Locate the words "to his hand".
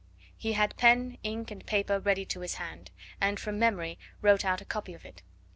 2.25-2.89